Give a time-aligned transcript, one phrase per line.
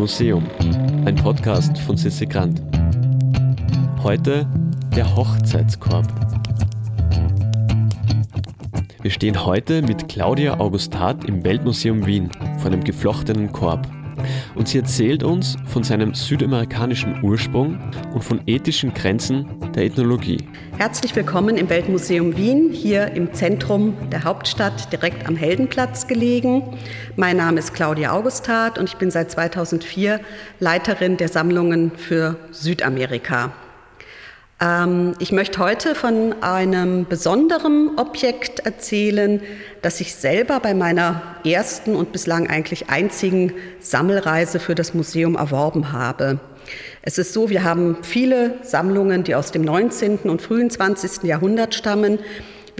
[0.00, 0.46] Museum,
[1.04, 2.62] ein Podcast von Sissi Grant.
[4.02, 4.48] Heute
[4.96, 6.06] der Hochzeitskorb.
[9.02, 13.86] Wir stehen heute mit Claudia Augustat im Weltmuseum Wien vor einem geflochtenen Korb.
[14.54, 17.78] Und sie erzählt uns von seinem südamerikanischen Ursprung
[18.12, 20.38] und von ethischen Grenzen der Ethnologie.
[20.78, 26.76] Herzlich willkommen im Weltmuseum Wien, hier im Zentrum der Hauptstadt, direkt am Heldenplatz gelegen.
[27.16, 30.20] Mein Name ist Claudia Augustat und ich bin seit 2004
[30.58, 33.52] Leiterin der Sammlungen für Südamerika.
[34.60, 39.42] Ähm, ich möchte heute von einem besonderen Objekt erzählen,
[39.82, 45.92] das ich selber bei meiner ersten und bislang eigentlich einzigen Sammelreise für das Museum erworben
[45.92, 46.38] habe.
[47.02, 50.18] Es ist so, wir haben viele Sammlungen, die aus dem 19.
[50.24, 51.24] und frühen 20.
[51.24, 52.18] Jahrhundert stammen.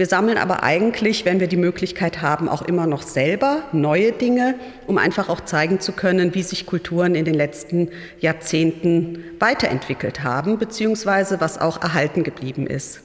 [0.01, 4.55] Wir sammeln aber eigentlich, wenn wir die Möglichkeit haben, auch immer noch selber neue Dinge,
[4.87, 10.57] um einfach auch zeigen zu können, wie sich Kulturen in den letzten Jahrzehnten weiterentwickelt haben,
[10.57, 13.01] beziehungsweise was auch erhalten geblieben ist.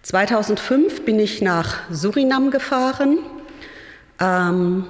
[0.00, 3.18] 2005 bin ich nach Surinam gefahren,
[4.18, 4.86] ähm,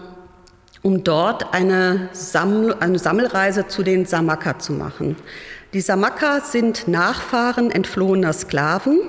[0.83, 5.17] um dort eine, Samml eine Sammelreise zu den Samaka zu machen.
[5.75, 9.01] Die Samaka sind Nachfahren entflohener Sklaven,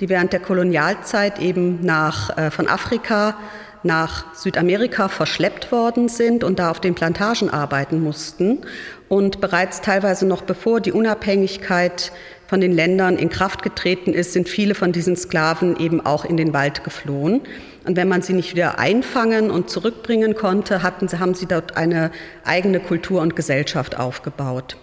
[0.00, 3.36] die während der Kolonialzeit eben nach, äh, von Afrika
[3.82, 8.62] nach Südamerika verschleppt worden sind und da auf den Plantagen arbeiten mussten.
[9.10, 12.12] Und bereits teilweise noch bevor die Unabhängigkeit
[12.46, 16.38] von den Ländern in Kraft getreten ist, sind viele von diesen Sklaven eben auch in
[16.38, 17.42] den Wald geflohen.
[17.84, 22.10] Und wenn man sie nicht wieder einfangen und zurückbringen konnte, hatten, haben sie dort eine
[22.42, 24.78] eigene Kultur und Gesellschaft aufgebaut.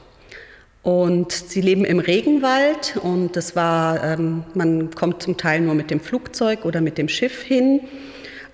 [0.83, 5.89] Und sie leben im Regenwald und das war, ähm, man kommt zum Teil nur mit
[5.89, 7.79] dem Flugzeug oder mit dem Schiff hin.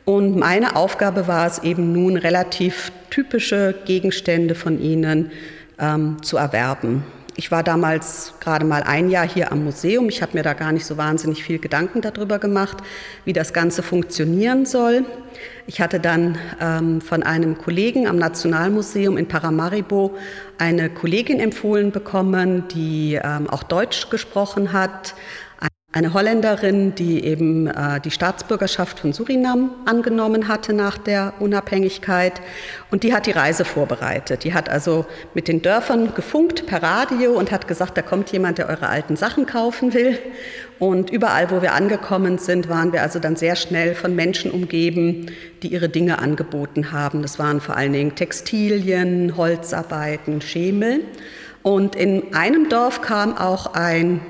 [0.06, 5.32] Und meine Aufgabe war es eben nun, relativ typische Gegenstände von ihnen
[5.80, 7.04] ähm, zu erwerben.
[7.40, 10.10] Ich war damals gerade mal ein Jahr hier am Museum.
[10.10, 12.80] Ich habe mir da gar nicht so wahnsinnig viel Gedanken darüber gemacht,
[13.24, 15.06] wie das Ganze funktionieren soll.
[15.66, 20.18] Ich hatte dann ähm, von einem Kollegen am Nationalmuseum in Paramaribo
[20.58, 25.16] eine Kollegin empfohlen bekommen, die ähm, auch Deutsch gesprochen hat,
[25.92, 32.42] eine Holländerin, die eben äh, die Staatsbürgerschaft von Surinam angenommen hatte nach der Unabhängigkeit.
[32.92, 34.44] Und die hat die Reise vorbereitet.
[34.44, 38.60] Die hat also mit den Dörfern gefunkt per Radio und hat gesagt, da kommt jemand,
[38.60, 40.20] der eure alten Sachen kaufen will.
[40.78, 45.32] Und überall, wo wir angekommen sind, waren wir also dann sehr schnell von Menschen umgeben,
[45.64, 47.24] die ihre Dinge angeboten haben.
[47.24, 51.02] Das waren vor allen Dingen Textilien, Holzarbeiten, Schemel.
[51.64, 54.22] Und in einem Dorf kam auch ein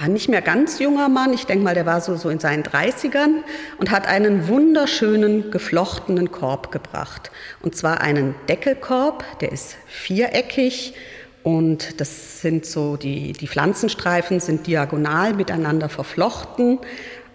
[0.00, 2.62] ja, nicht mehr ganz junger Mann, ich denke mal, der war so, so in seinen
[2.62, 3.42] 30ern
[3.78, 7.30] und hat einen wunderschönen geflochtenen Korb gebracht.
[7.62, 10.94] Und zwar einen Deckelkorb, der ist viereckig
[11.42, 16.78] und das sind so, die, die Pflanzenstreifen sind diagonal miteinander verflochten.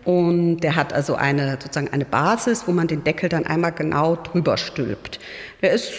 [0.06, 4.18] Und der hat also eine, sozusagen eine Basis, wo man den Deckel dann einmal genau
[4.18, 5.19] drüber stülpt.
[5.62, 5.94] Der ist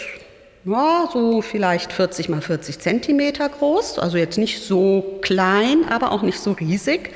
[0.64, 6.22] ja, so vielleicht 40 mal 40 Zentimeter groß, also jetzt nicht so klein, aber auch
[6.22, 7.10] nicht so riesig.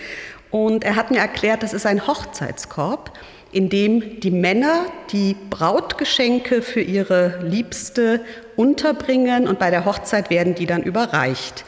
[0.50, 3.12] Und er hat mir erklärt, das ist ein Hochzeitskorb,
[3.53, 8.20] in dem die Männer die Brautgeschenke für ihre Liebste
[8.56, 11.65] unterbringen und bei der Hochzeit werden die dann überreicht.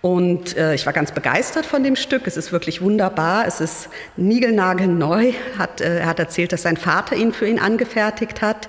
[0.00, 2.26] Und äh, ich war ganz begeistert von dem Stück.
[2.26, 3.46] Es ist wirklich wunderbar.
[3.46, 5.32] Es ist niegelnagelneu.
[5.58, 8.68] Hat, äh, er hat erzählt, dass sein Vater ihn für ihn angefertigt hat.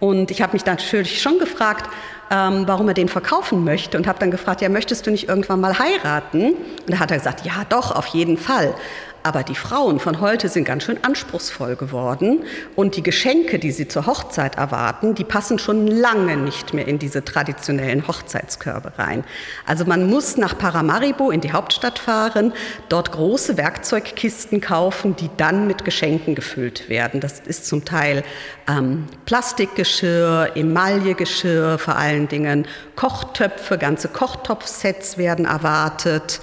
[0.00, 1.90] Und ich habe mich natürlich schon gefragt,
[2.30, 5.60] ähm, warum er den verkaufen möchte und habe dann gefragt, ja, möchtest du nicht irgendwann
[5.60, 6.52] mal heiraten?
[6.52, 8.74] Und da hat er gesagt, ja, doch, auf jeden Fall.
[9.22, 12.44] Aber die Frauen von heute sind ganz schön anspruchsvoll geworden
[12.76, 16.98] und die Geschenke, die sie zur Hochzeit erwarten, die passen schon lange nicht mehr in
[16.98, 19.24] diese traditionellen Hochzeitskörbe rein.
[19.66, 22.52] Also man muss nach Paramaribo in die Hauptstadt fahren,
[22.88, 27.20] dort große Werkzeugkisten kaufen, die dann mit Geschenken gefüllt werden.
[27.20, 28.22] Das ist zum Teil
[28.68, 36.40] ähm, Plastikgeschirr, Emaillegeschirr, vor allen Dingen Kochtöpfe, ganze Kochtopfsets werden erwartet.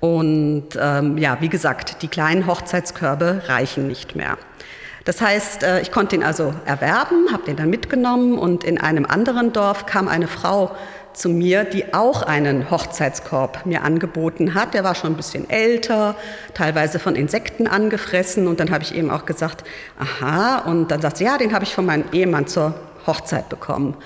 [0.00, 4.36] Und ähm, ja, wie gesagt, die kleinen Hochzeitskörbe reichen nicht mehr.
[5.04, 9.06] Das heißt, äh, ich konnte ihn also erwerben, habe den dann mitgenommen und in einem
[9.06, 10.74] anderen Dorf kam eine Frau
[11.16, 14.74] zu mir, die auch einen Hochzeitskorb mir angeboten hat.
[14.74, 16.14] Der war schon ein bisschen älter,
[16.52, 18.46] teilweise von Insekten angefressen.
[18.46, 19.64] Und dann habe ich eben auch gesagt,
[19.98, 20.58] aha.
[20.58, 22.74] Und dann sagt sie, ja, den habe ich von meinem Ehemann zur
[23.06, 23.96] Hochzeit bekommen.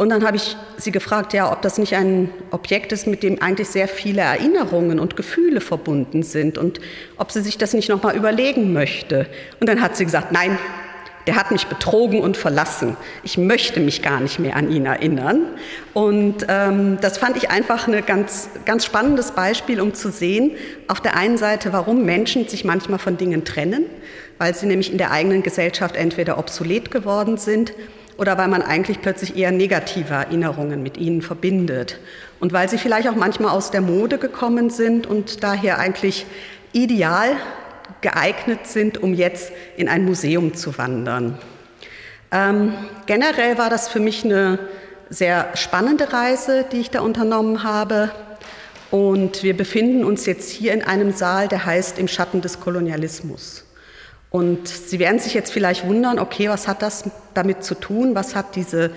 [0.00, 3.42] Und dann habe ich sie gefragt, ja, ob das nicht ein Objekt ist, mit dem
[3.42, 6.80] eigentlich sehr viele Erinnerungen und Gefühle verbunden sind und
[7.18, 9.26] ob sie sich das nicht nochmal überlegen möchte.
[9.60, 10.56] Und dann hat sie gesagt, nein,
[11.26, 12.96] der hat mich betrogen und verlassen.
[13.24, 15.42] Ich möchte mich gar nicht mehr an ihn erinnern.
[15.92, 20.52] Und ähm, das fand ich einfach ein ganz, ganz spannendes Beispiel, um zu sehen,
[20.88, 23.84] auf der einen Seite, warum Menschen sich manchmal von Dingen trennen,
[24.38, 27.74] weil sie nämlich in der eigenen Gesellschaft entweder obsolet geworden sind
[28.20, 31.98] oder weil man eigentlich plötzlich eher negative Erinnerungen mit ihnen verbindet.
[32.38, 36.26] Und weil sie vielleicht auch manchmal aus der Mode gekommen sind und daher eigentlich
[36.72, 37.30] ideal
[38.02, 41.38] geeignet sind, um jetzt in ein Museum zu wandern.
[42.30, 42.74] Ähm,
[43.06, 44.58] generell war das für mich eine
[45.08, 48.10] sehr spannende Reise, die ich da unternommen habe.
[48.90, 53.64] Und wir befinden uns jetzt hier in einem Saal, der heißt Im Schatten des Kolonialismus.
[54.30, 57.04] Und Sie werden sich jetzt vielleicht wundern, okay, was hat das
[57.34, 58.14] damit zu tun?
[58.14, 58.90] Was hat diese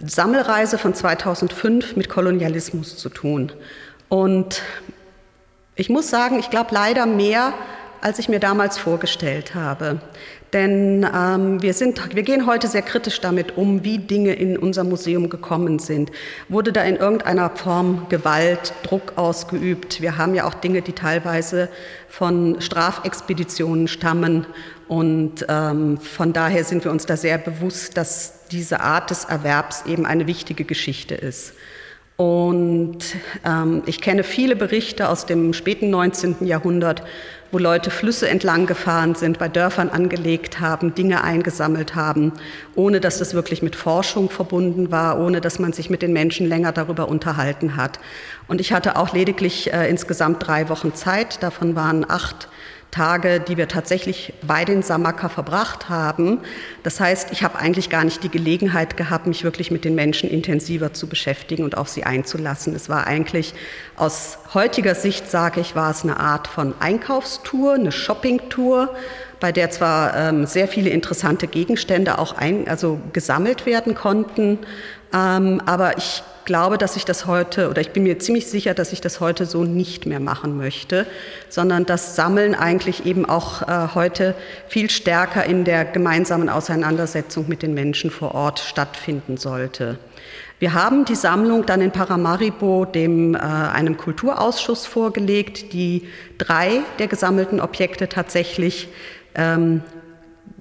[0.00, 3.52] Sammelreise von 2005 mit Kolonialismus zu tun?
[4.08, 4.62] Und
[5.74, 7.52] ich muss sagen, ich glaube leider mehr,
[8.00, 10.00] als ich mir damals vorgestellt habe.
[10.52, 14.84] Denn ähm, wir, sind, wir gehen heute sehr kritisch damit um, wie Dinge in unser
[14.84, 16.12] Museum gekommen sind.
[16.48, 20.00] Wurde da in irgendeiner Form Gewalt, Druck ausgeübt?
[20.00, 21.68] Wir haben ja auch Dinge, die teilweise
[22.08, 24.46] von Strafexpeditionen stammen.
[24.88, 29.84] Und ähm, von daher sind wir uns da sehr bewusst, dass diese Art des Erwerbs
[29.86, 31.54] eben eine wichtige Geschichte ist.
[32.16, 32.98] Und
[33.44, 36.46] ähm, ich kenne viele Berichte aus dem späten 19.
[36.46, 37.02] Jahrhundert,
[37.56, 42.34] wo Leute Flüsse entlang gefahren sind, bei Dörfern angelegt haben, Dinge eingesammelt haben,
[42.74, 46.46] ohne dass das wirklich mit Forschung verbunden war, ohne dass man sich mit den Menschen
[46.46, 47.98] länger darüber unterhalten hat.
[48.46, 52.48] Und ich hatte auch lediglich äh, insgesamt drei Wochen Zeit, davon waren acht
[52.90, 56.40] Tage, die wir tatsächlich bei den Samaka verbracht haben.
[56.82, 60.30] Das heißt, ich habe eigentlich gar nicht die Gelegenheit gehabt, mich wirklich mit den Menschen
[60.30, 62.74] intensiver zu beschäftigen und auf sie einzulassen.
[62.74, 63.54] Es war eigentlich
[63.96, 68.94] aus heutiger Sicht, sage ich, war es eine Art von Einkaufstour, eine Shoppingtour,
[69.40, 74.58] bei der zwar ähm, sehr viele interessante Gegenstände auch ein, also gesammelt werden konnten,
[75.12, 78.92] ähm, aber ich glaube, dass ich das heute, oder ich bin mir ziemlich sicher, dass
[78.92, 81.06] ich das heute so nicht mehr machen möchte,
[81.50, 84.34] sondern das Sammeln eigentlich eben auch äh, heute
[84.68, 89.98] viel stärker in der gemeinsamen Auseinandersetzung mit den Menschen vor Ort stattfinden sollte.
[90.58, 96.08] Wir haben die Sammlung dann in Paramaribo dem, äh, einem Kulturausschuss vorgelegt, die
[96.38, 98.88] drei der gesammelten Objekte tatsächlich
[99.34, 99.82] ähm,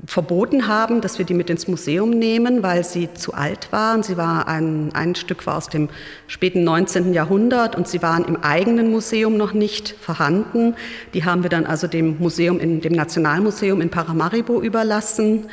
[0.06, 4.04] verboten haben, dass wir die mit ins Museum nehmen, weil sie zu alt waren.
[4.04, 5.90] Sie war ein, ein Stück war aus dem
[6.28, 7.14] späten 19.
[7.14, 10.76] Jahrhundert und sie waren im eigenen Museum noch nicht vorhanden.
[11.14, 15.48] Die haben wir dann also dem Museum, in, dem Nationalmuseum in Paramaribo überlassen.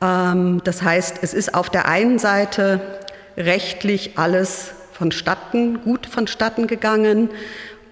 [0.00, 2.80] Ähm, das heißt, es ist auf der einen Seite
[3.36, 7.30] rechtlich alles vonstatten, gut vonstatten gegangen.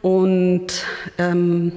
[0.02, 0.87] Und
[1.19, 1.73] ähm,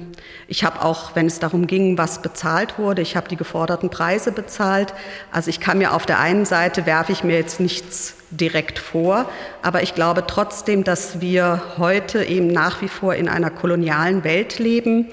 [0.48, 4.32] ich habe auch, wenn es darum ging, was bezahlt wurde, ich habe die geforderten Preise
[4.32, 4.94] bezahlt.
[5.30, 9.28] Also ich kann mir auf der einen Seite werfe ich mir jetzt nichts direkt vor,
[9.62, 14.58] aber ich glaube trotzdem, dass wir heute eben nach wie vor in einer kolonialen Welt
[14.58, 15.06] leben.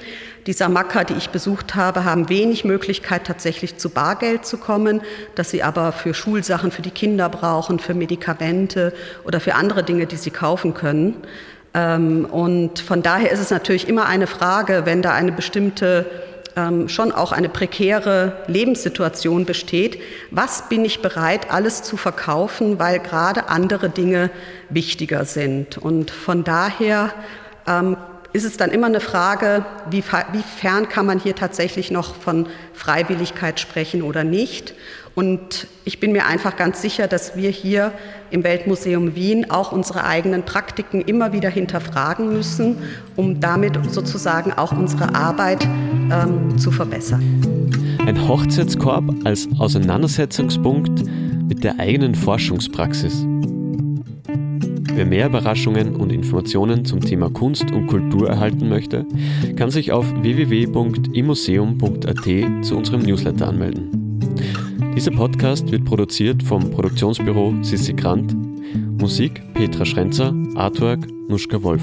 [0.47, 5.01] Die Samaka, die ich besucht habe, haben wenig Möglichkeit, tatsächlich zu Bargeld zu kommen,
[5.35, 8.91] dass sie aber für Schulsachen für die Kinder brauchen, für Medikamente
[9.23, 11.15] oder für andere Dinge, die sie kaufen können.
[11.73, 16.05] Ähm, und von daher ist es natürlich immer eine Frage, wenn da eine bestimmte
[16.55, 19.99] ähm, schon auch eine prekäre Lebenssituation besteht,
[20.31, 24.29] was bin ich bereit, alles zu verkaufen, weil gerade andere Dinge
[24.69, 25.77] wichtiger sind.
[25.77, 27.13] Und von daher
[27.67, 27.95] ähm,
[28.33, 32.47] ist es dann immer eine Frage, wie, wie fern kann man hier tatsächlich noch von
[32.73, 34.73] Freiwilligkeit sprechen oder nicht.
[35.13, 37.91] Und ich bin mir einfach ganz sicher, dass wir hier
[38.29, 42.77] im Weltmuseum Wien auch unsere eigenen Praktiken immer wieder hinterfragen müssen,
[43.17, 47.41] um damit sozusagen auch unsere Arbeit ähm, zu verbessern.
[48.05, 51.03] Ein Hochzeitskorb als Auseinandersetzungspunkt
[51.47, 53.25] mit der eigenen Forschungspraxis.
[54.93, 59.05] Wer mehr Überraschungen und Informationen zum Thema Kunst und Kultur erhalten möchte,
[59.55, 63.89] kann sich auf www.imuseum.at zu unserem Newsletter anmelden.
[64.95, 68.35] Dieser Podcast wird produziert vom Produktionsbüro Sissi Grant,
[68.99, 71.81] Musik Petra Schrenzer, Artwork Nuschka Wolf.